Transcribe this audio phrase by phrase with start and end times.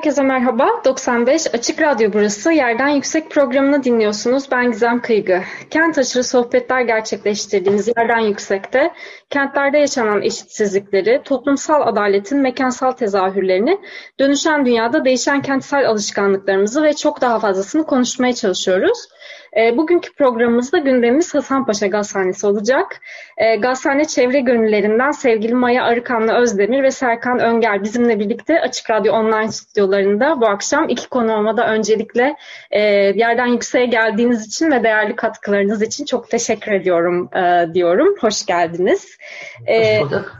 [0.00, 0.68] Herkese merhaba.
[0.84, 2.52] 95 Açık Radyo burası.
[2.52, 4.50] Yerden Yüksek programını dinliyorsunuz.
[4.50, 5.42] Ben Gizem Kıygı.
[5.70, 8.90] Kent aşırı sohbetler gerçekleştirdiğimiz Yerden Yüksek'te
[9.30, 13.78] kentlerde yaşanan eşitsizlikleri, toplumsal adaletin mekansal tezahürlerini,
[14.20, 18.98] dönüşen dünyada değişen kentsel alışkanlıklarımızı ve çok daha fazlasını konuşmaya çalışıyoruz.
[19.56, 23.00] E, bugünkü programımızda gündemimiz Hasanpaşa Gazhanesi olacak.
[23.36, 29.14] E, Gazhane çevre gönüllerinden sevgili Maya Arıkanlı Özdemir ve Serkan Önger bizimle birlikte Açık Radyo
[29.14, 32.36] Online stüdyolarında bu akşam iki konuğuma da öncelikle
[32.70, 32.80] e,
[33.16, 38.14] yerden yükseğe geldiğiniz için ve değerli katkılarınız için çok teşekkür ediyorum e, diyorum.
[38.20, 39.16] Hoş geldiniz.
[39.66, 40.32] E, Hoş bulduk.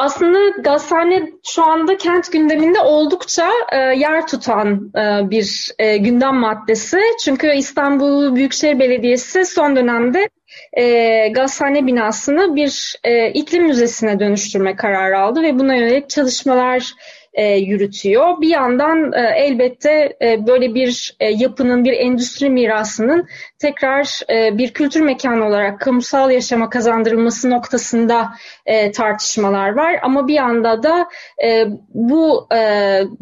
[0.00, 6.98] Aslında gazhane şu anda kent gündeminde oldukça e, yer tutan e, bir e, gündem maddesi.
[7.24, 10.28] Çünkü İstanbul Büyükşehir Belediyesi son dönemde
[10.72, 16.94] e, gazhane binasını bir e, iklim müzesine dönüştürme kararı aldı ve buna yönelik çalışmalar
[17.34, 18.40] e, yürütüyor.
[18.40, 23.28] Bir yandan e, elbette e, böyle bir e, yapının, bir endüstri mirasının
[23.60, 28.32] tekrar e, bir kültür mekanı olarak kamusal yaşama kazandırılması noktasında
[28.66, 29.98] e, tartışmalar var.
[30.02, 31.08] Ama bir yanda da
[31.44, 32.58] e, bu e,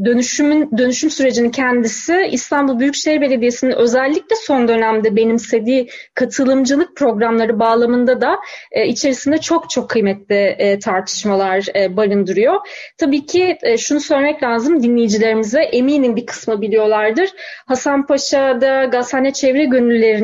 [0.05, 8.39] dönüşümün dönüşüm sürecinin kendisi İstanbul Büyükşehir Belediyesi'nin özellikle son dönemde benimsediği katılımcılık programları bağlamında da
[8.73, 12.57] e, içerisinde çok çok kıymetli e, tartışmalar e, barındırıyor.
[12.99, 17.31] Tabii ki e, şunu söylemek lazım dinleyicilerimize eminim bir kısmı biliyorlardır.
[17.67, 19.65] Hasanpaşa'da Gazhane Çevre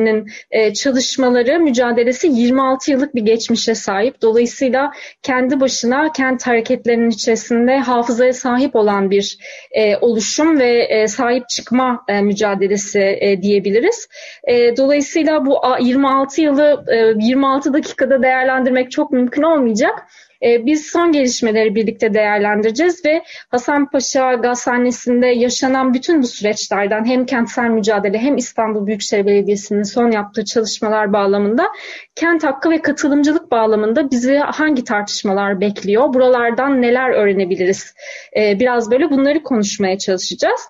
[0.05, 4.21] Gönülleri'nin e, çalışmaları, mücadelesi 26 yıllık bir geçmişe sahip.
[4.21, 4.91] Dolayısıyla
[5.23, 9.37] kendi başına kent hareketlerinin içerisinde hafızaya sahip olan bir
[9.71, 14.07] e, oluşum ve e, sahip çıkma e, mücadelesi e, diyebiliriz.
[14.43, 20.07] E, dolayısıyla bu 26 yılı e, 26 dakikada değerlendirmek çok mümkün olmayacak.
[20.43, 27.69] Ee, biz son gelişmeleri birlikte değerlendireceğiz ve Hasanpaşa Gazhanesi'nde yaşanan bütün bu süreçlerden hem kentsel
[27.69, 31.71] mücadele hem İstanbul Büyükşehir Belediyesi'nin son yaptığı çalışmalar bağlamında
[32.15, 36.13] kent hakkı ve katılımcılık bağlamında bizi hangi tartışmalar bekliyor?
[36.13, 37.93] Buralardan neler öğrenebiliriz?
[38.37, 40.61] Ee, biraz böyle bunları konuşmaya çalışacağız.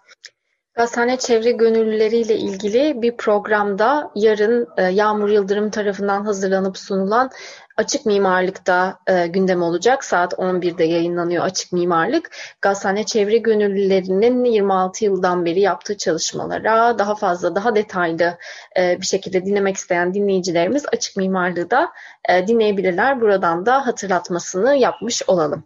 [0.75, 7.29] Gazhane Çevre Gönüllüleri ile ilgili bir programda yarın e, Yağmur Yıldırım tarafından hazırlanıp sunulan
[7.77, 10.03] Açık Mimarlık'ta e, gündem olacak.
[10.03, 12.31] Saat 11'de yayınlanıyor Açık Mimarlık.
[12.61, 18.37] Gazhane Çevre Gönüllülerinin 26 yıldan beri yaptığı çalışmalara daha fazla, daha detaylı
[18.77, 21.91] e, bir şekilde dinlemek isteyen dinleyicilerimiz Açık Mimarlığı da
[22.29, 23.21] e, dinleyebilirler.
[23.21, 25.63] Buradan da hatırlatmasını yapmış olalım.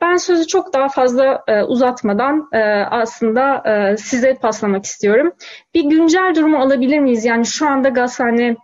[0.00, 2.58] Ben sözü çok daha fazla e, uzatmadan e,
[2.90, 5.32] aslında e, size paslamak istiyorum.
[5.74, 7.24] Bir güncel durumu alabilir miyiz?
[7.24, 8.56] Yani şu anda gazhane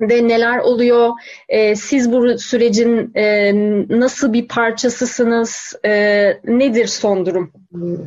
[0.00, 1.10] de neler oluyor?
[1.48, 3.52] E, siz bu sürecin e,
[3.98, 5.76] nasıl bir parçasısınız?
[5.84, 5.92] E,
[6.44, 7.52] nedir son durum?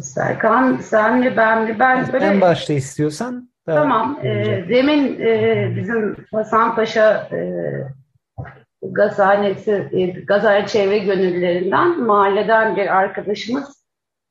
[0.01, 1.75] Serkan, sen mi ben mi?
[1.79, 2.25] Ben böyle...
[2.25, 3.51] En başta istiyorsan.
[3.65, 4.19] Tamam.
[4.23, 4.29] E,
[4.69, 7.39] demin e, bizim Hasan Paşa e,
[8.81, 13.81] gazhanesi, e, gazhane çevre gönüllülerinden mahalleden bir arkadaşımız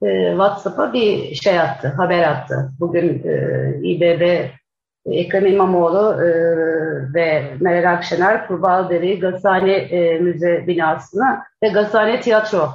[0.03, 2.72] e, WhatsApp'a bir şey attı, haber attı.
[2.81, 4.50] Bugün e, İBB
[5.06, 6.28] Ekrem İmamoğlu e,
[7.15, 12.69] ve Meral Akşener Kurbağadere Gazhane e, Müze binasını ve Gazhane Tiyatro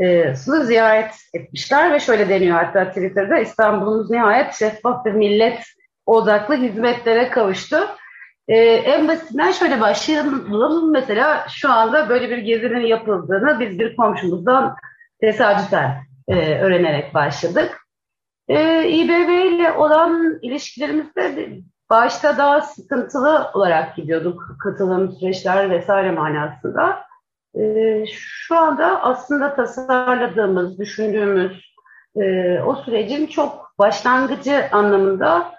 [0.00, 0.34] e,
[0.64, 5.58] ziyaret etmişler ve şöyle deniyor hatta Twitter'da İstanbul'umuz nihayet şeffaf bir millet
[6.06, 7.76] odaklı hizmetlere kavuştu.
[8.48, 10.92] Ee, en basitinden şöyle başlayalım.
[10.92, 14.76] Mesela şu anda böyle bir gezinin yapıldığını biz bir komşumuzdan
[15.20, 15.96] tesadüfen
[16.28, 17.87] e, öğrenerek başladık.
[18.48, 21.48] E, İBB ile olan ilişkilerimizde
[21.90, 24.42] başta daha sıkıntılı olarak gidiyorduk.
[24.62, 26.98] Katılım süreçler vesaire manasında.
[27.58, 31.68] E, şu anda aslında tasarladığımız, düşündüğümüz
[32.16, 35.58] e, o sürecin çok başlangıcı anlamında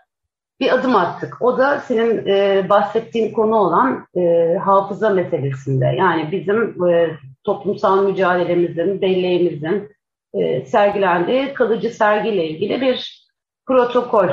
[0.60, 1.42] bir adım attık.
[1.42, 5.86] O da senin e, bahsettiğin konu olan e, hafıza meselesinde.
[5.86, 9.92] Yani bizim e, toplumsal mücadelemizin, belleğimizin
[10.34, 13.28] e, sergilendiği kalıcı sergiyle ilgili bir
[13.68, 14.30] protokol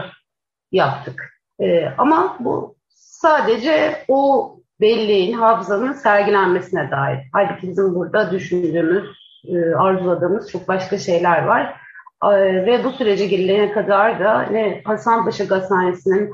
[0.72, 1.32] yaptık.
[1.60, 7.18] E, ama bu sadece o belleğin, hafızanın sergilenmesine dair.
[7.32, 9.04] Halbuki bizim burada düşündüğümüz,
[9.48, 11.76] e, arzuladığımız çok başka şeyler var.
[12.24, 12.28] E,
[12.66, 16.30] ve bu sürece gelene kadar da ne Hasanpaşa Gazhanesi'nin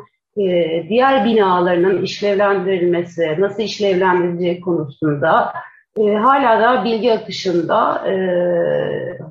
[0.88, 5.53] diğer binalarının işlevlendirilmesi, nasıl işlevlendirileceği konusunda
[5.97, 8.15] e, hala da bilgi akışında e,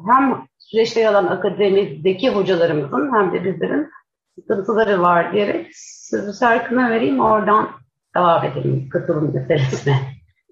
[0.07, 3.89] hem süreçte yer alan akademideki hocalarımızın hem de bizlerin
[4.35, 5.67] sıkıntıları var diyerek
[6.11, 7.69] sözü Serkan'a vereyim oradan
[8.15, 9.95] devam edelim katılım meselesine.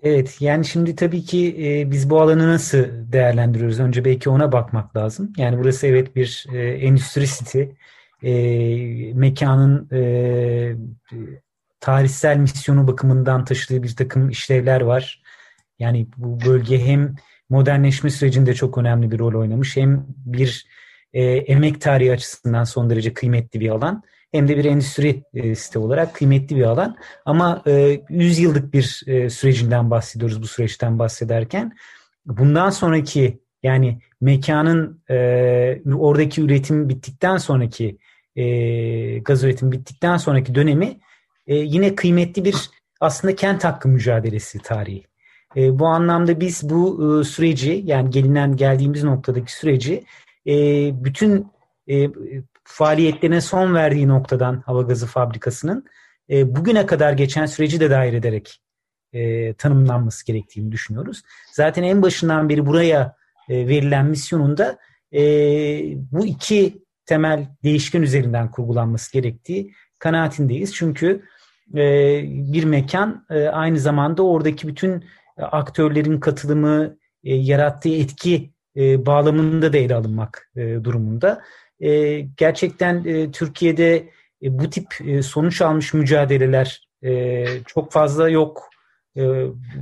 [0.04, 2.78] Evet yani şimdi tabii ki e, biz bu alanı nasıl
[3.14, 3.80] değerlendiriyoruz?
[3.80, 5.34] Önce belki ona bakmak lazım.
[5.38, 7.76] Yani burası evet bir e, endüstri siti.
[8.24, 8.34] E,
[9.14, 10.02] mekanın e,
[11.80, 15.22] tarihsel misyonu bakımından taşıdığı bir takım işlevler var.
[15.80, 17.16] Yani bu bölge hem
[17.50, 20.66] modernleşme sürecinde çok önemli bir rol oynamış hem bir
[21.14, 25.80] e, emek tarihi açısından son derece kıymetli bir alan hem de bir endüstri e, site
[25.80, 26.98] olarak kıymetli bir alan.
[27.26, 31.78] Ama e, 100 yıllık bir e, sürecinden bahsediyoruz bu süreçten bahsederken.
[32.26, 35.16] Bundan sonraki yani mekanın e,
[35.96, 37.98] oradaki üretim bittikten sonraki
[38.36, 41.00] e, gaz üretimi bittikten sonraki dönemi
[41.48, 42.56] e, yine kıymetli bir
[43.00, 45.04] aslında kent hakkı mücadelesi tarihi.
[45.56, 50.04] E, bu anlamda biz bu e, süreci yani gelinen geldiğimiz noktadaki süreci
[50.48, 50.54] e,
[51.04, 51.48] bütün
[51.90, 52.10] e,
[52.64, 55.86] faaliyetlerine son verdiği noktadan hava gazı fabrikasının
[56.30, 58.62] e, bugüne kadar geçen süreci de dahil ederek
[59.14, 61.22] e, tanımlanması gerektiğini düşünüyoruz.
[61.52, 63.16] Zaten en başından beri buraya
[63.50, 64.78] e, verilen misyonunda
[65.14, 65.22] e,
[66.12, 70.76] bu iki temel değişken üzerinden kurgulanması gerektiği kanaatindeyiz.
[70.76, 71.24] Çünkü
[71.76, 75.06] e, bir mekan e, aynı zamanda oradaki bütün
[75.46, 81.42] aktörlerin katılımı, e, yarattığı etki e, bağlamında da ele alınmak e, durumunda.
[81.80, 84.10] E, gerçekten e, Türkiye'de
[84.44, 88.70] e, bu tip e, sonuç almış mücadeleler e, çok fazla yok
[89.16, 89.24] e,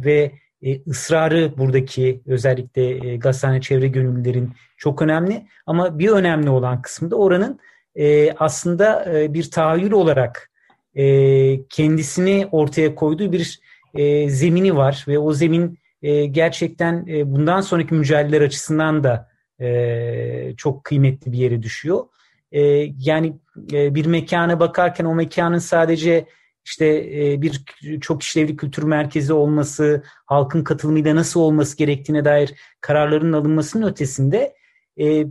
[0.05, 0.31] ve
[0.61, 5.47] e, ısrarı buradaki özellikle e, gazhane çevre gönüllülerin çok önemli.
[5.65, 7.59] Ama bir önemli olan kısmı da oranın
[7.95, 10.51] e, aslında e, bir tahayyül olarak
[10.95, 13.59] e, kendisini ortaya koyduğu bir
[13.93, 19.29] e, zemini var ve o zemin e, gerçekten e, bundan sonraki mücadeleler açısından da
[19.61, 22.05] e, çok kıymetli bir yere düşüyor.
[22.51, 22.61] E,
[22.99, 23.33] yani
[23.73, 26.25] e, bir mekana bakarken o mekanın sadece
[26.65, 26.85] işte
[27.15, 27.63] e, bir
[28.01, 34.53] çok işlevli kültür merkezi olması, halkın katılımıyla nasıl olması gerektiğine dair kararların alınmasının ötesinde
[34.99, 35.25] e,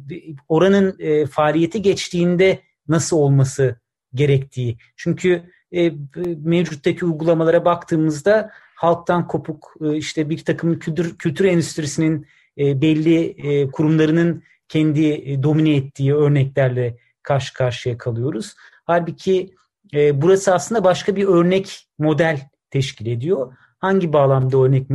[0.48, 2.58] oranın e, faaliyeti geçtiğinde
[2.88, 3.80] nasıl olması
[4.14, 4.78] gerektiği.
[4.96, 5.92] Çünkü e,
[6.44, 12.26] mevcuttaki uygulamalara baktığımızda halktan kopuk e, işte bir takım kültür, kültür endüstrisinin
[12.58, 18.54] e, belli e, kurumlarının kendi e, domine ettiği örneklerle karşı karşıya kalıyoruz.
[18.84, 19.54] Halbuki
[19.94, 22.40] e, burası aslında başka bir örnek model
[22.70, 23.52] teşkil ediyor.
[23.78, 24.90] Hangi bağlamda örnek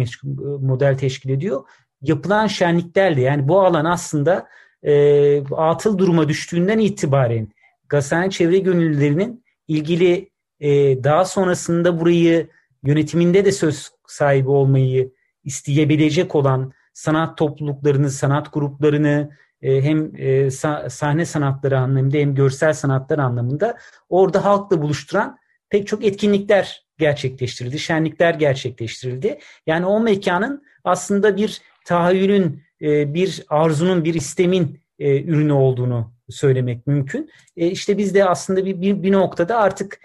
[0.61, 1.63] model teşkil ediyor?
[2.01, 4.47] Yapılan şenliklerle yani bu alan aslında
[4.83, 7.47] e, atıl duruma düştüğünden itibaren
[7.89, 10.30] Gazhane çevre gönüllülerinin ilgili
[10.61, 12.47] e, daha sonrasında burayı
[12.83, 15.11] yönetiminde de söz sahibi olmayı
[15.43, 19.29] isteyebilecek olan sanat topluluklarını, sanat gruplarını
[19.61, 20.51] e, hem e,
[20.89, 23.77] sahne sanatları anlamında hem görsel sanatlar anlamında
[24.09, 25.37] orada halkla buluşturan
[25.69, 29.39] pek çok etkinlikler gerçekleştirildi, şenlikler gerçekleştirildi.
[29.67, 37.31] Yani o mekanın aslında bir tahayyülün, e, bir arzunun, bir istemin ürünü olduğunu söylemek mümkün.
[37.55, 39.99] İşte biz de aslında bir, bir, bir noktada artık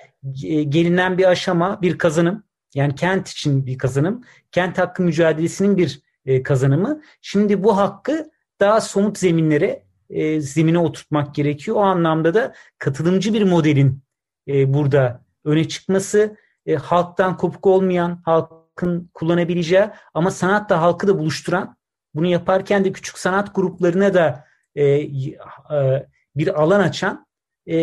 [0.69, 2.47] gelinen bir aşama, bir kazanım.
[2.75, 7.03] Yani kent için bir kazanım, kent hakkı mücadelesinin bir e, kazanımı.
[7.21, 8.31] Şimdi bu hakkı
[8.61, 11.77] daha somut zeminlere, e, zemine oturtmak gerekiyor.
[11.77, 14.03] O anlamda da katılımcı bir modelin
[14.49, 16.37] e, burada öne çıkması,
[16.83, 21.77] halktan kopuk olmayan, halkın kullanabileceği ama sanatla halkı da buluşturan,
[22.15, 24.45] bunu yaparken de küçük sanat gruplarına da
[26.37, 27.27] bir alan açan,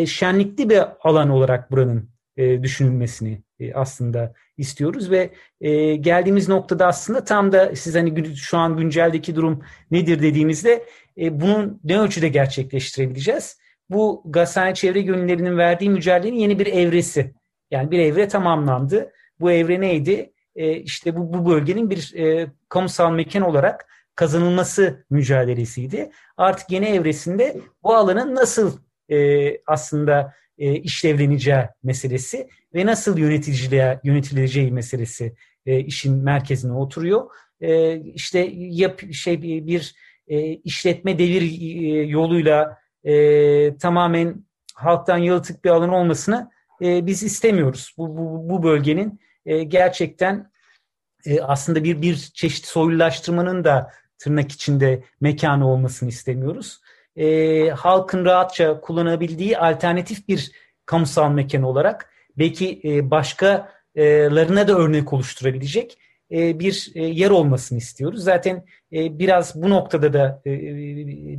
[0.06, 5.30] şenlikli bir alan olarak buranın e, düşünülmesini e, aslında istiyoruz ve
[5.62, 10.86] e, geldiğimiz noktada aslında tam da siz hani şu an günceldeki durum nedir dediğimizde
[11.18, 13.58] e, bunu ne ölçüde gerçekleştirebileceğiz?
[13.90, 17.34] Bu gazhane çevre gönüllerinin verdiği mücadelenin yeni bir evresi.
[17.72, 19.12] Yani bir evre tamamlandı.
[19.40, 20.34] Bu evre neydi?
[20.56, 23.86] E, işte bu, bu bölgenin bir e, kamusal mekan olarak
[24.16, 26.12] kazanılması mücadelesiydi.
[26.38, 28.78] Artık yeni evresinde bu alanın nasıl
[29.10, 29.18] e,
[29.68, 37.30] aslında e, işlevleneceği meselesi ve nasıl yöneticiliğe yönetileceği meselesi e, işin merkezine oturuyor.
[37.62, 39.96] E, işte yap şey bir
[40.28, 44.46] e, işletme devir e, yoluyla e, tamamen
[44.76, 47.94] halktan yalıtık bir alan olmasını e, biz istemiyoruz.
[47.98, 50.52] Bu, bu, bu bölgenin e, gerçekten
[51.26, 56.82] e, aslında bir bir çeşit soylulaştırmanın da tırnak içinde mekanı olmasını istemiyoruz.
[57.16, 60.52] E, halkın rahatça kullanabildiği alternatif bir
[60.86, 65.98] kamusal mekan olarak belki e, başkalarına da örnek oluşturabilecek
[66.32, 68.24] e, bir e, yer olmasını istiyoruz.
[68.24, 70.52] Zaten e, biraz bu noktada da e,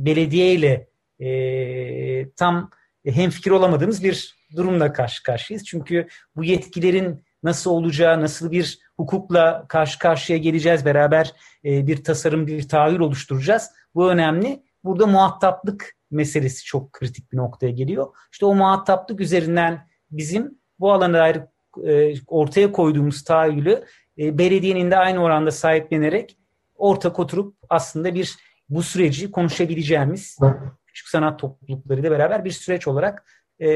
[0.05, 0.87] belediye ile
[1.19, 2.69] e, tam
[3.05, 5.65] hemfikir olamadığımız bir durumla karşı karşıyayız.
[5.65, 11.33] Çünkü bu yetkilerin nasıl olacağı, nasıl bir hukukla karşı karşıya geleceğiz, beraber
[11.65, 13.71] e, bir tasarım, bir tahayyül oluşturacağız.
[13.95, 14.64] Bu önemli.
[14.85, 18.07] Burada muhataplık meselesi çok kritik bir noktaya geliyor.
[18.31, 21.41] İşte o muhataplık üzerinden bizim bu alana dair
[21.87, 23.85] e, ortaya koyduğumuz tahayyülü
[24.17, 26.37] e, belediyenin de aynı oranda sahiplenerek
[26.75, 28.35] ortak oturup aslında bir
[28.69, 30.37] bu süreci konuşabileceğimiz
[30.85, 33.25] küçük sanat topluluklarıyla beraber bir süreç olarak
[33.59, 33.67] e,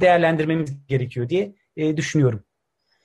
[0.00, 2.44] değerlendirmemiz gerekiyor diye e, düşünüyorum.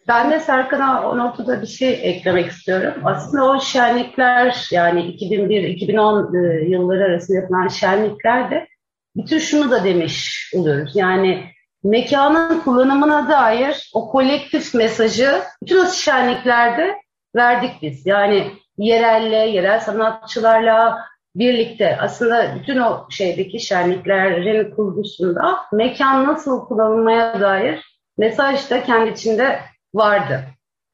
[0.08, 2.94] Ben de Serkan'a o noktada bir şey eklemek istiyorum.
[3.04, 8.68] Aslında o şenlikler yani 2001-2010 e, yılları arasında yapılan şenlikler de
[9.16, 10.92] bütün şunu da demiş oluyoruz.
[10.96, 11.44] Yani
[11.84, 16.96] mekanın kullanımına dair o kolektif mesajı bütün o şenliklerde
[17.36, 18.06] verdik biz.
[18.06, 20.98] Yani yerelle, yerel sanatçılarla
[21.36, 29.60] birlikte aslında bütün o şeydeki şenliklerin kurgusunda mekan nasıl kullanılmaya dair mesaj da kendi içinde
[29.94, 30.44] vardı.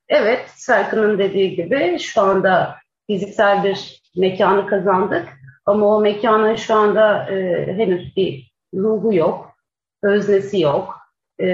[0.10, 2.76] Evet, Serkan'ın dediği gibi şu anda
[3.08, 5.28] fiziksel bir mekanı kazandık
[5.66, 9.54] ama o mekanın şu anda e, henüz bir ruhu yok,
[10.04, 10.98] öznesi yok.
[11.40, 11.48] E,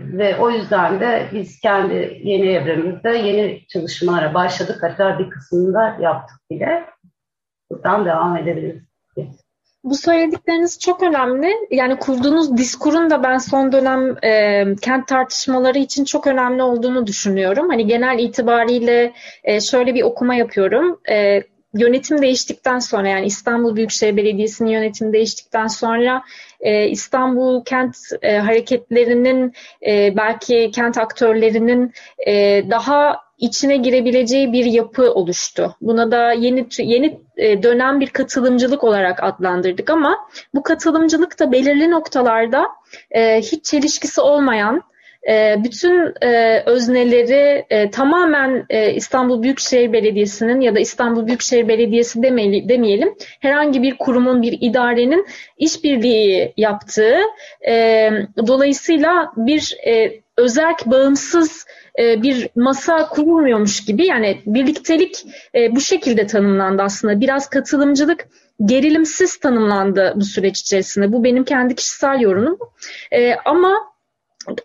[0.00, 4.82] ve o yüzden de biz kendi yeni evremizde yeni çalışmalara başladık.
[4.82, 6.84] Hatta bir kısmını da yaptık bile.
[7.70, 9.43] Buradan devam edebiliriz.
[9.84, 11.52] Bu söyledikleriniz çok önemli.
[11.70, 17.68] Yani kurduğunuz diskurun da ben son dönem e, kent tartışmaları için çok önemli olduğunu düşünüyorum.
[17.68, 19.12] Hani genel itibariyle
[19.44, 21.00] e, şöyle bir okuma yapıyorum.
[21.10, 21.42] E,
[21.74, 26.22] yönetim değiştikten sonra yani İstanbul Büyükşehir Belediyesi'nin yönetimi değiştikten sonra
[26.60, 29.52] e, İstanbul kent e, hareketlerinin
[29.86, 31.92] e, belki kent aktörlerinin
[32.26, 35.76] e, daha içine girebileceği bir yapı oluştu.
[35.80, 40.18] Buna da yeni yeni e, dönem bir katılımcılık olarak adlandırdık ama
[40.54, 42.66] bu katılımcılık da belirli noktalarda
[43.10, 44.82] e, hiç çelişkisi olmayan
[45.28, 46.14] e, bütün
[46.66, 54.58] özneleri tamamen İstanbul Büyükşehir Belediyesi'nin ya da İstanbul Büyükşehir Belediyesi demeyelim herhangi bir kurumun bir
[54.60, 55.26] idarenin
[55.58, 57.18] işbirliği yaptığı
[58.46, 59.76] dolayısıyla bir
[60.36, 61.66] özerk bağımsız
[61.98, 67.20] e, bir masa kurulmuyormuş gibi yani birliktelik e, bu şekilde tanımlandı aslında.
[67.20, 68.28] Biraz katılımcılık
[68.64, 71.12] gerilimsiz tanımlandı bu süreç içerisinde.
[71.12, 72.58] Bu benim kendi kişisel yorumum.
[73.12, 73.94] E, ama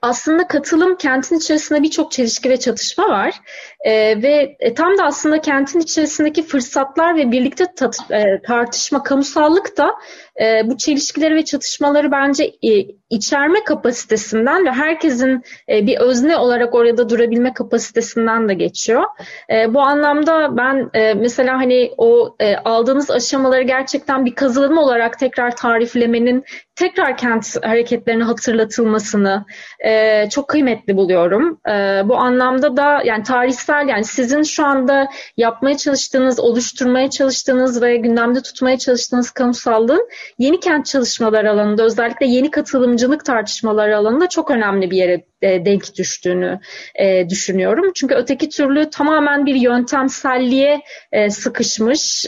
[0.02, 3.42] aslında katılım kentin içerisinde birçok çelişki ve çatışma var
[3.86, 9.78] e, ve e, tam da aslında kentin içerisindeki fırsatlar ve birlikte tat, e, tartışma, kamusallık
[9.78, 9.96] da
[10.42, 16.76] e, bu çelişkileri ve çatışmaları bence e, içerme kapasitesinden ve herkesin e, bir özne olarak
[16.76, 19.04] orada durabilme kapasitesinden de geçiyor.
[19.52, 25.20] E, bu anlamda ben e, mesela hani o e, aldığınız aşamaları gerçekten bir kazanım olarak
[25.20, 26.44] tekrar tariflemenin
[26.76, 29.46] tekrar kent hareketlerini hatırlatılmasını
[29.86, 31.60] e, çok kıymetli buluyorum.
[31.70, 35.08] E, bu anlamda da yani tarihsel yani sizin şu anda
[35.38, 40.10] yapmaya çalıştığınız, oluşturmaya çalıştığınız ve gündemde tutmaya çalıştığınız kamusallığın
[40.40, 45.98] yeni kent çalışmaları alanında özellikle yeni katılımcılık tartışmaları alanında çok önemli bir yere e, denk
[45.98, 46.60] düştüğünü
[46.96, 47.92] e, düşünüyorum.
[47.96, 52.26] Çünkü öteki türlü tamamen bir yöntemselliğe e, sıkışmış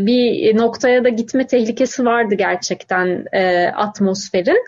[0.00, 3.26] bir noktaya da gitme tehlikesi vardı gerçekten
[3.74, 4.64] atmosferin.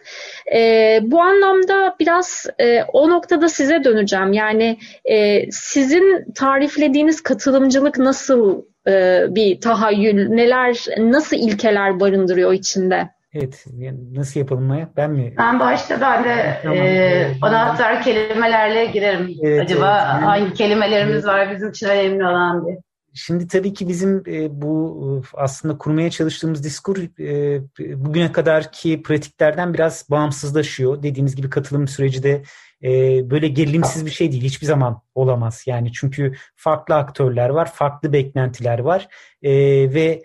[1.11, 2.47] Bu anlamda biraz
[2.93, 4.33] o noktada size döneceğim.
[4.33, 5.98] Yani e, sizin
[6.35, 13.09] tariflediğiniz katılımcılık nasıl e, bir tahayyül, neler, nasıl ilkeler barındırıyor içinde?
[13.35, 13.64] Evet,
[14.12, 14.88] nasıl yapalım Maya?
[14.97, 15.35] Ben mi?
[15.38, 16.78] Ben başta ben de tamam.
[16.78, 19.31] e, anahtar kelimelerle girerim.
[19.43, 20.26] Evet, Acaba evet.
[20.28, 22.78] hangi kelimelerimiz var bizim için önemli olan diye.
[23.19, 27.61] Şimdi tabii ki bizim e, bu aslında kurmaya çalıştığımız diskur e,
[28.05, 31.03] bugüne kadarki pratiklerden biraz bağımsızlaşıyor.
[31.03, 32.43] Dediğimiz gibi katılım süreci de
[32.83, 32.91] e,
[33.31, 34.43] böyle gerilimsiz bir şey değil.
[34.43, 35.63] Hiçbir zaman olamaz.
[35.67, 39.09] Yani çünkü farklı aktörler var, farklı beklentiler var
[39.43, 39.53] e,
[39.95, 40.23] ve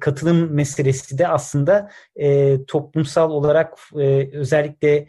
[0.00, 1.90] katılım meselesi de aslında
[2.68, 3.78] toplumsal olarak
[4.32, 5.06] özellikle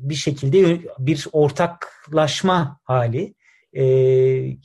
[0.00, 3.34] bir şekilde bir ortaklaşma hali.
[3.72, 3.84] E,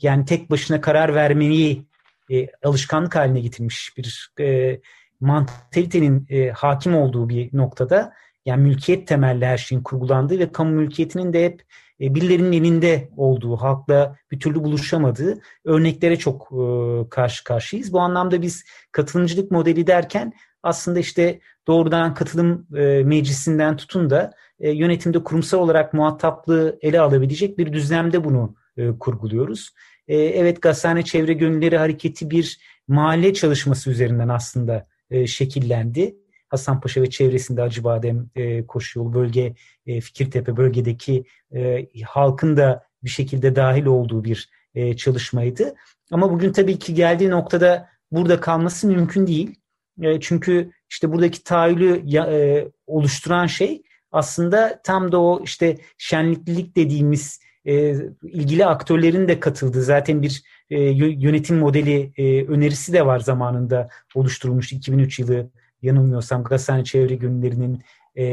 [0.02, 1.86] yani tek başına karar vermeyi
[2.30, 4.80] e, alışkanlık haline getirmiş bir e,
[5.20, 8.12] mantalitenin e, hakim olduğu bir noktada
[8.44, 11.62] yani mülkiyet temelli her şeyin kurgulandığı ve kamu mülkiyetinin de hep
[12.00, 17.92] e, birilerinin elinde olduğu, halkla bir türlü buluşamadığı örneklere çok e, karşı karşıyayız.
[17.92, 20.32] Bu anlamda biz katılımcılık modeli derken
[20.62, 27.72] aslında işte doğrudan katılım e, meclisinden tutun da yönetimde kurumsal olarak muhataplığı ele alabilecek bir
[27.72, 28.54] düzlemde bunu
[29.00, 29.74] kurguluyoruz.
[30.08, 34.86] Evet Gazhane Çevre Gönülleri Hareketi bir mahalle çalışması üzerinden aslında
[35.26, 36.16] şekillendi.
[36.48, 39.54] Hasanpaşa ve çevresinde Acıbadem, e, Koşuyol, bölge,
[39.86, 45.74] e, Fikirtepe bölgedeki e, halkın da bir şekilde dahil olduğu bir e, çalışmaydı.
[46.10, 49.54] Ama bugün tabii ki geldiği noktada burada kalması mümkün değil.
[50.02, 57.40] E, çünkü işte buradaki tahayyülü e, oluşturan şey aslında tam da o işte şenliklilik dediğimiz
[57.66, 63.88] e, ilgili aktörlerin de katıldığı zaten bir e, yönetim modeli e, önerisi de var zamanında
[64.14, 65.50] oluşturulmuş 2003 yılı
[65.82, 67.82] yanılmıyorsam Gazhane Çevre Günleri'nin
[68.16, 68.26] e,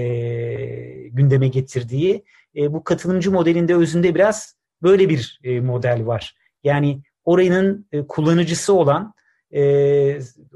[1.08, 2.24] gündeme getirdiği
[2.56, 6.36] bu katılımcı modelinde özünde biraz böyle bir model var.
[6.64, 9.14] Yani oranın e, kullanıcısı olan,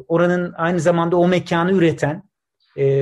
[0.07, 2.23] oranın aynı zamanda o mekanı üreten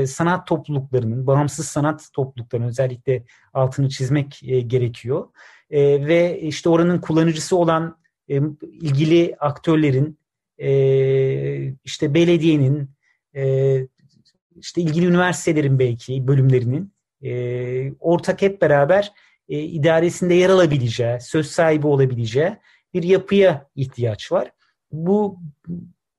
[0.08, 5.27] sanat topluluklarının, bağımsız sanat topluluklarının özellikle altını çizmek gerekiyor.
[5.75, 7.98] E, ve işte oranın kullanıcısı olan
[8.29, 10.20] e, ilgili aktörlerin,
[10.58, 10.70] e,
[11.84, 12.89] işte belediyenin,
[13.36, 13.44] e,
[14.55, 19.13] işte ilgili üniversitelerin belki bölümlerinin e, ortak hep beraber
[19.50, 22.58] e, idaresinde yer alabileceği, söz sahibi olabileceği
[22.94, 24.51] bir yapıya ihtiyaç var.
[24.91, 25.39] Bu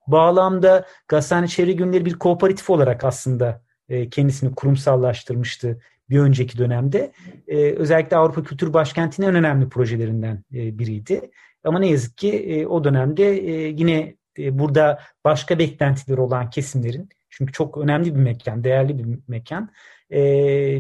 [0.06, 7.12] bağlamda Gazhane Çevre Günleri bir kooperatif olarak aslında e, kendisini kurumsallaştırmıştı bir önceki dönemde.
[7.48, 11.30] E, özellikle Avrupa Kültür Başkenti'nin en önemli projelerinden e, biriydi.
[11.64, 17.08] Ama ne yazık ki e, o dönemde e, yine e, burada başka beklentileri olan kesimlerin
[17.30, 19.70] çünkü çok önemli bir mekan, değerli bir mekan.
[20.10, 20.20] E,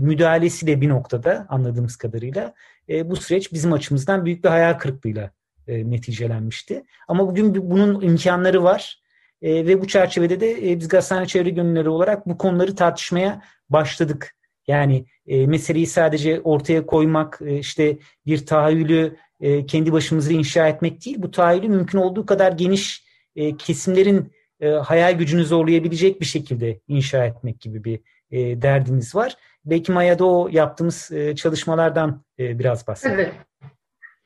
[0.00, 2.54] müdahalesi de bir noktada anladığımız kadarıyla
[2.88, 5.30] e, bu süreç bizim açımızdan büyük bir hayal kırıklığıyla
[5.68, 6.84] e, neticelenmişti.
[7.08, 9.02] Ama bugün bunun imkanları var.
[9.42, 14.36] E, ve bu çerçevede de e, biz Gazhane Çevre Gönülleri olarak bu konuları tartışmaya başladık.
[14.68, 21.04] Yani e, meseleyi sadece ortaya koymak, e, işte bir tahayyülü e, kendi başımıza inşa etmek
[21.04, 23.04] değil, bu tahayyülü mümkün olduğu kadar geniş
[23.36, 28.00] e, kesimlerin e, hayal gücünü zorlayabilecek bir şekilde inşa etmek gibi bir
[28.30, 29.36] e, derdimiz var.
[29.64, 33.18] Belki Maya'da o yaptığımız e, çalışmalardan e, biraz bahsedelim.
[33.18, 33.34] Evet.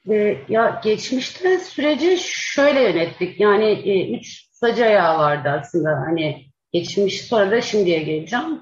[0.08, 3.40] E, ya geçmişte süreci şöyle yönettik.
[3.40, 5.90] Yani e, üç sac vardı aslında.
[5.90, 8.60] Hani geçmiş sonra da şimdiye geleceğim.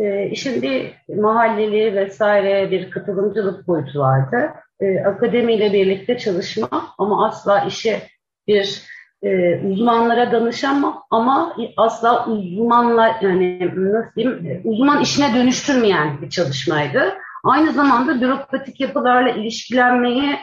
[0.00, 4.50] E, işin bir mahalleli vesaire bir katılımcılık boyutu vardı.
[4.80, 7.98] E, akademiyle birlikte çalışma ama asla işi
[8.46, 8.82] bir
[9.22, 17.14] e, uzmanlara danışamam ama asla uzmanla yani nasıl diyeyim uzman işine dönüştürmeyen bir çalışmaydı.
[17.44, 20.36] Aynı zamanda bürokratik yapılarla ilişkilenmeyi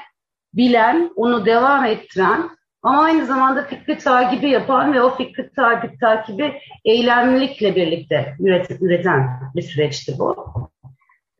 [0.53, 2.49] bilen, onu devam ettiren
[2.87, 6.53] ama aynı zamanda fikri takibi yapan ve o fikri takip, takibi
[6.85, 10.35] eylemlilikle birlikte üret, üreten bir süreçti bu.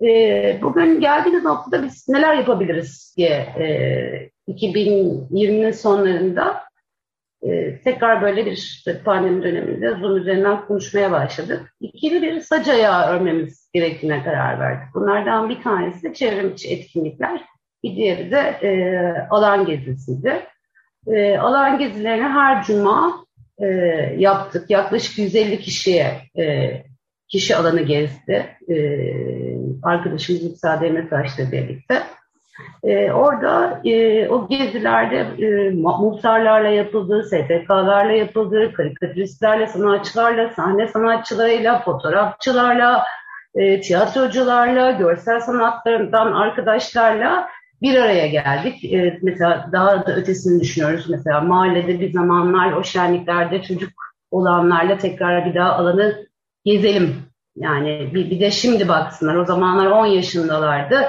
[0.01, 6.63] E, bugün geldiğimiz noktada biz neler yapabiliriz diye e, 2020'nin sonlarında
[7.41, 11.73] e, tekrar böyle bir pandemi döneminde Zoom üzerinden konuşmaya başladık.
[11.79, 14.95] İkili bir sac ayağı örmemiz gerektiğine karar verdik.
[14.95, 17.41] Bunlardan bir tanesi çevrim içi etkinlikler,
[17.83, 18.69] bir diğeri de e,
[19.29, 20.43] alan gezisiydi.
[21.07, 23.25] E, alan gezilerini her cuma
[23.59, 23.65] e,
[24.17, 24.69] yaptık.
[24.69, 26.73] Yaklaşık 150 kişiye e,
[27.27, 28.57] kişi alanı gezdi.
[28.69, 28.77] E,
[29.83, 32.03] arkadaşımız Yüksel Demirtaş'la birlikte.
[32.83, 43.03] E, orada e, o gezilerde e, muhtarlarla yapıldı, STK'larla yapıldı, karikatüristlerle, sanatçılarla, sahne sanatçılarıyla, fotoğrafçılarla,
[43.55, 47.49] e, tiyatrocularla, görsel sanatlarından arkadaşlarla
[47.81, 48.85] bir araya geldik.
[48.85, 51.09] E, mesela daha da ötesini düşünüyoruz.
[51.09, 53.89] Mesela mahallede bir zamanlar o şenliklerde çocuk
[54.31, 56.27] olanlarla tekrar bir daha alanı
[56.65, 57.15] gezelim.
[57.55, 59.35] Yani bir, bir de şimdi baksınlar.
[59.35, 61.07] O zamanlar 10 yaşındalardı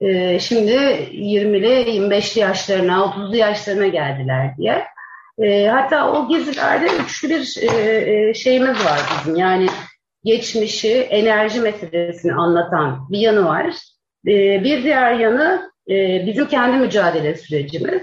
[0.00, 4.84] e, şimdi 20'li 25'li yaşlarına 30'lu yaşlarına geldiler diye.
[5.38, 9.66] E, hatta o gezilerde üçlü bir e, e, şeyimiz var bizim yani
[10.24, 13.74] geçmişi, enerji meselesini anlatan bir yanı var.
[14.24, 18.02] Bir diğer yanı e, bizim kendi mücadele sürecimiz.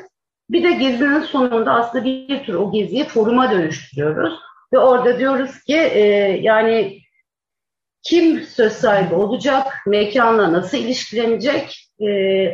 [0.50, 4.40] Bir de gezinin sonunda aslında bir tür o geziyi foruma dönüştürüyoruz.
[4.74, 6.02] Ve orada diyoruz ki e,
[6.42, 7.00] yani
[8.04, 12.08] kim söz sahibi olacak, mekanla nasıl ilişkilenecek, e,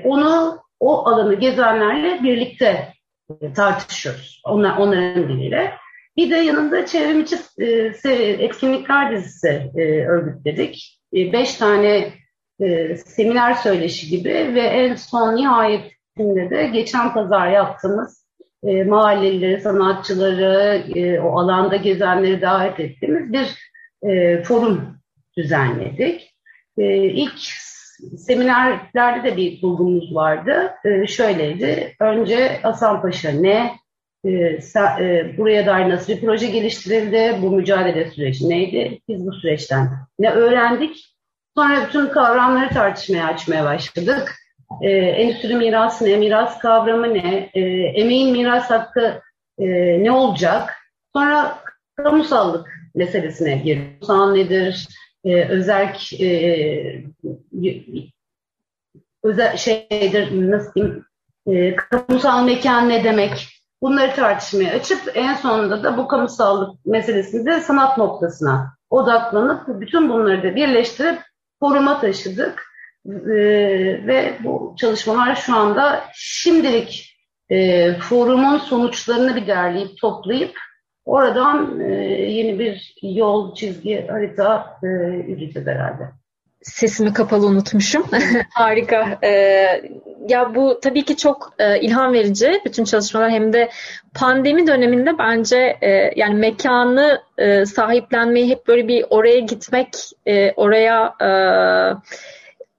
[0.03, 2.93] onu o alanı gezenlerle birlikte
[3.41, 4.41] e, tartışıyoruz.
[4.45, 5.73] Onlar, onların diliyle.
[6.17, 8.09] Bir de yanında çevrimiçi e,
[8.45, 10.99] etkinlikler dizisi e, örgütledik.
[11.13, 12.13] E, beş tane
[12.61, 18.21] e, seminer söyleşi gibi ve en son nihayetinde de geçen pazar yaptığımız
[18.63, 23.71] e, mahallelileri, sanatçıları, e, o alanda gezenleri davet ettiğimiz bir
[24.09, 24.97] e, forum
[25.37, 26.35] düzenledik.
[26.77, 27.39] E, ilk
[28.17, 30.71] seminerlerde de bir bulgumuz vardı.
[30.85, 31.95] E, şöyleydi.
[31.99, 33.71] Önce Hasan Paşa ne?
[34.25, 37.37] E, sa, e, buraya dair nasıl bir proje geliştirildi?
[37.41, 38.99] Bu mücadele süreci neydi?
[39.07, 41.10] Biz bu süreçten ne öğrendik?
[41.57, 44.35] Sonra bütün kavramları tartışmaya açmaya başladık.
[44.81, 46.17] E, endüstri mirası ne?
[46.17, 47.49] Miras kavramı ne?
[47.53, 47.61] E,
[48.01, 49.21] emeğin miras hakkı
[49.59, 49.65] e,
[50.03, 50.73] ne olacak?
[51.15, 51.57] Sonra
[51.95, 54.01] kamusallık meselesine girdik.
[54.01, 54.87] Kamusal nedir?
[55.25, 57.03] e, özerk e,
[59.23, 61.05] özel şeydir nasıl diyeyim
[61.47, 63.47] e, kamusal mekan ne demek
[63.81, 70.55] bunları tartışmaya açıp en sonunda da bu kamusallık meselesinde sanat noktasına odaklanıp bütün bunları da
[70.55, 71.19] birleştirip
[71.61, 72.71] foruma taşıdık
[73.05, 73.35] e,
[74.07, 77.17] ve bu çalışmalar şu anda şimdilik
[77.49, 80.57] e, forumun sonuçlarını bir derleyip toplayıp
[81.05, 81.93] Oradan e,
[82.31, 84.87] yeni bir yol, çizgi, harita e,
[85.27, 86.20] yürüyeceğiz herhalde.
[86.61, 88.05] Sesimi kapalı unutmuşum.
[88.49, 89.19] Harika.
[89.23, 89.81] Ee,
[90.29, 93.69] ya bu tabii ki çok e, ilham verici bütün çalışmalar hem de
[94.13, 99.89] pandemi döneminde bence e, yani mekanı e, sahiplenmeyi hep böyle bir oraya gitmek,
[100.25, 101.29] e, oraya e,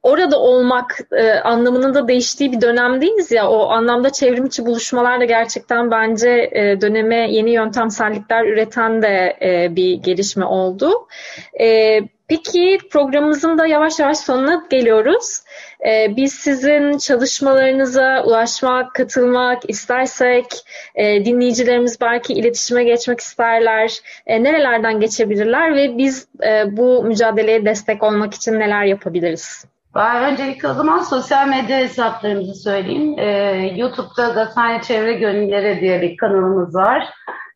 [0.03, 5.91] orada olmak e, anlamının da değiştiği bir dönemdeyiz ya o anlamda çevrimiçi buluşmalar da gerçekten
[5.91, 11.09] bence e, döneme yeni yöntemsellikler üreten de e, bir gelişme oldu.
[11.61, 12.01] E,
[12.33, 15.41] peki programımızın da yavaş yavaş sonuna geliyoruz.
[15.87, 20.47] E, biz sizin çalışmalarınıza ulaşmak, katılmak istersek
[20.95, 23.99] e, dinleyicilerimiz belki iletişime geçmek isterler.
[24.27, 29.65] E, nerelerden geçebilirler ve biz e, bu mücadeleye destek olmak için neler yapabiliriz?
[29.95, 33.19] Ben öncelikle o zaman sosyal medya hesaplarımızı söyleyeyim.
[33.19, 37.09] Ee, YouTube'da Gazhane Çevre Gönülleri diye bir kanalımız var.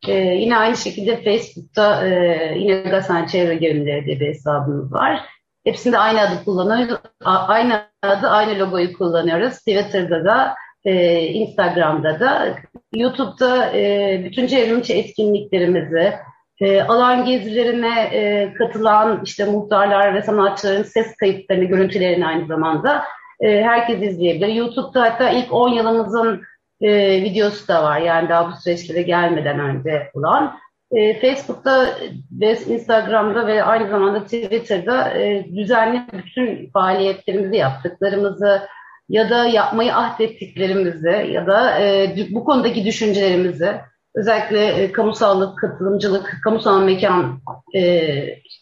[0.07, 5.21] Ee, yine aynı şekilde Facebook'ta e, yine Gazhane Çevre Gönülleri diye bir hesabımız var.
[5.63, 6.97] Hepsinde aynı adı kullanıyoruz.
[7.25, 9.53] Aynı adı, aynı logoyu kullanıyoruz.
[9.57, 10.55] Twitter'da da,
[10.85, 12.55] e, Instagram'da da,
[12.93, 16.13] YouTube'da e, bütün çevrimiçi etkinliklerimizi,
[16.59, 23.03] e, alan gezilerine e, katılan işte muhtarlar ve sanatçıların ses kayıtlarını, görüntülerini aynı zamanda
[23.39, 24.47] e, herkes izleyebilir.
[24.47, 26.41] YouTube'da hatta ilk 10 yılımızın
[26.81, 27.99] e, videosu da var.
[27.99, 30.57] Yani daha bu süreçlere gelmeden önce olan.
[30.91, 31.97] E, Facebook'ta
[32.31, 38.61] ve Instagram'da ve aynı zamanda Twitter'da e, düzenli bütün faaliyetlerimizi yaptıklarımızı
[39.09, 43.75] ya da yapmayı ahdettiklerimizi ya da e, bu konudaki düşüncelerimizi
[44.15, 47.39] özellikle e, kamusallık, katılımcılık, kamusal mekan
[47.75, 48.13] e,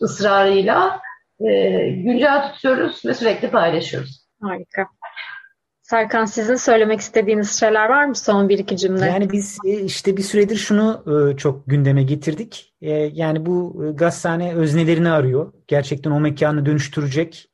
[0.01, 0.99] ısrarıyla
[1.39, 4.25] e, güncel tutuyoruz ve sürekli paylaşıyoruz.
[4.41, 4.87] Harika.
[5.89, 9.05] Serkan sizin söylemek istediğiniz şeyler var mı son bir iki cümle?
[9.05, 12.73] Yani biz e, işte bir süredir şunu e, çok gündeme getirdik.
[12.81, 15.53] E, yani bu gazhane öznelerini arıyor.
[15.67, 17.51] Gerçekten o mekanı dönüştürecek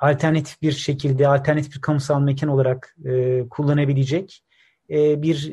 [0.00, 2.96] alternatif bir şekilde alternatif bir kamusal mekan olarak
[3.50, 4.44] kullanabilecek
[4.90, 5.52] bir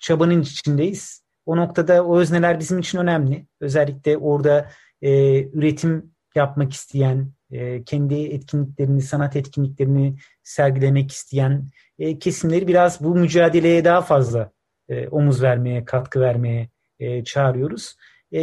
[0.00, 1.24] çabanın içindeyiz.
[1.46, 3.46] O noktada o özneler bizim için önemli.
[3.60, 4.70] Özellikle orada
[5.52, 13.84] üretim yapmak isteyen, e, kendi etkinliklerini, sanat etkinliklerini sergilemek isteyen e, kesimleri biraz bu mücadeleye
[13.84, 14.52] daha fazla
[14.88, 16.68] e, omuz vermeye, katkı vermeye
[17.24, 17.96] çağırıyoruz.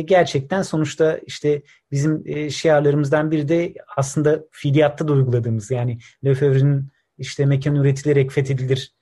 [0.05, 7.45] Gerçekten sonuçta işte bizim e, şiarlarımızdan biri de aslında fiiliyatta da uyguladığımız yani Lefebvre'nin işte
[7.45, 8.93] mekan üretilerek fethedilir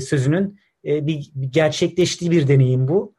[0.00, 3.14] sözünün bir, gerçekleştiği bir deneyim bu.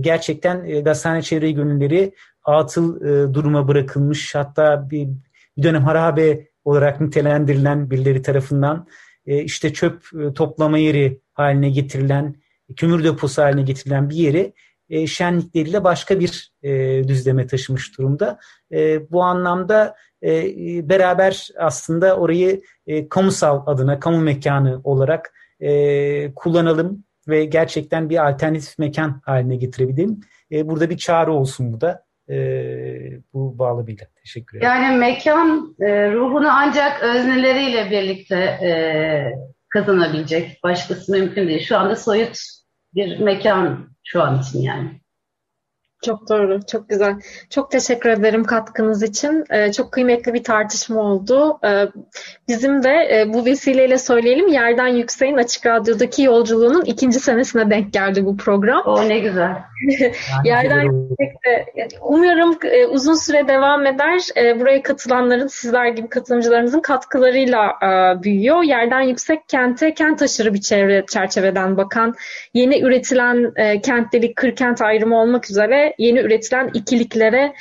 [0.00, 3.00] Gerçekten e, gazhane çevre gönülleri atıl
[3.34, 5.08] duruma bırakılmış hatta bir,
[5.60, 8.86] bir dönem harabe olarak nitelendirilen birileri tarafından
[9.26, 12.34] e, işte çöp e, toplama yeri haline getirilen,
[12.76, 14.52] kömür deposu haline getirilen bir yeri
[14.88, 16.52] e, şenlikleriyle başka bir
[17.08, 18.38] düzleme taşımış durumda.
[19.10, 19.96] Bu anlamda
[20.82, 22.62] beraber aslında orayı
[23.10, 25.34] kamusal adına, kamu mekanı olarak
[26.36, 30.20] kullanalım ve gerçekten bir alternatif mekan haline getirebilelim.
[30.52, 32.04] E, burada bir çağrı olsun bu da.
[32.30, 32.36] E,
[33.32, 34.06] bu bağlamıyla.
[34.20, 34.72] Teşekkür ederim.
[34.72, 38.70] Yani mekan e, ruhunu ancak özneleriyle birlikte e,
[39.68, 40.60] kazanabilecek.
[40.64, 41.66] Başkası mümkün değil.
[41.66, 42.38] Şu anda soyut
[42.94, 45.00] bir mekan şu an için yani.
[46.04, 47.14] Çok doğru, çok güzel.
[47.50, 49.44] Çok teşekkür ederim katkınız için.
[49.50, 51.58] Ee, çok kıymetli bir tartışma oldu.
[51.64, 51.88] Ee,
[52.48, 58.24] bizim de e, bu vesileyle söyleyelim Yerden Yüksek'in Açık Radyo'daki yolculuğunun ikinci senesine denk geldi
[58.24, 58.82] bu program.
[58.86, 59.56] O ne güzel.
[60.44, 64.20] Yerden yüksekte umuyorum e, uzun süre devam eder.
[64.36, 68.62] E, buraya katılanların sizler gibi katılımcılarımızın katkılarıyla e, büyüyor.
[68.62, 72.14] Yerden yüksek kente kent aşırı bir çevre çerçeveden bakan
[72.54, 77.52] yeni üretilen kentlilik, kırkent ayrımı olmak üzere yeni üretilen ikiliklere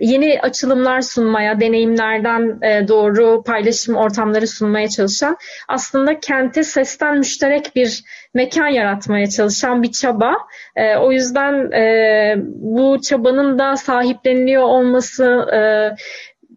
[0.00, 5.36] yeni açılımlar sunmaya, deneyimlerden doğru paylaşım ortamları sunmaya çalışan
[5.68, 8.02] aslında kente sesten müşterek bir
[8.34, 10.34] mekan yaratmaya çalışan bir çaba.
[10.76, 15.60] E, o yüzden e, bu çabanın da sahipleniliyor olması, e,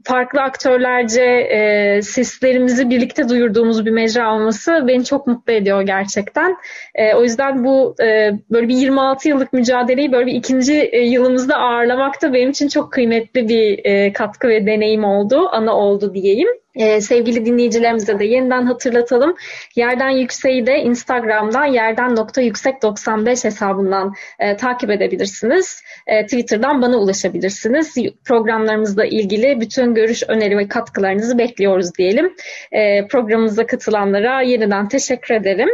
[0.03, 6.57] farklı aktörlerce e, seslerimizi birlikte duyurduğumuz bir mecra olması beni çok mutlu ediyor gerçekten.
[6.95, 11.55] E, o yüzden bu e, böyle bir 26 yıllık mücadeleyi böyle bir ikinci e, yılımızda
[11.55, 16.49] ağırlamak da benim için çok kıymetli bir e, katkı ve deneyim oldu, ana oldu diyeyim.
[16.75, 19.35] Ee, sevgili dinleyicilerimize de yeniden hatırlatalım.
[19.75, 25.81] Yerden Yüksek'i de Instagram'dan yerden.yüksek95 hesabından e, takip edebilirsiniz.
[26.07, 27.95] E, Twitter'dan bana ulaşabilirsiniz.
[28.25, 32.35] Programlarımızla ilgili bütün görüş, öneri ve katkılarınızı bekliyoruz diyelim.
[32.71, 35.69] E, programımıza katılanlara yeniden teşekkür ederim.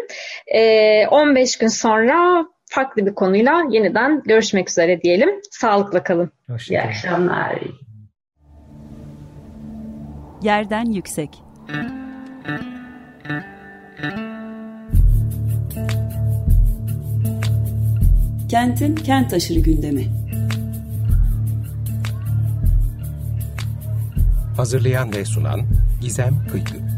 [0.48, 5.30] E, 15 gün sonra farklı bir konuyla yeniden görüşmek üzere diyelim.
[5.52, 6.32] Sağlıkla kalın.
[6.70, 7.60] İyi akşamlar.
[10.42, 11.30] Yerden yüksek.
[18.50, 20.08] Kentin kent aşırı gündemi.
[24.58, 25.62] Hazırlayan ve sunan
[26.02, 26.91] Gizem Kıykı.